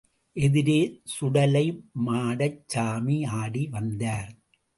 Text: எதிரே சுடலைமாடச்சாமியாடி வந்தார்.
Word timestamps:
எதிரே 0.35 1.01
சுடலைமாடச்சாமியாடி 1.11 3.69
வந்தார். 3.69 4.35